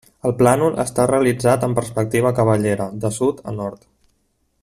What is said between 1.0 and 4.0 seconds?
realitzat en perspectiva cavallera, de sud a nord.